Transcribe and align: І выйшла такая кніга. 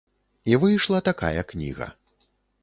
І 0.51 0.55
выйшла 0.63 1.01
такая 1.09 1.45
кніга. 1.53 1.91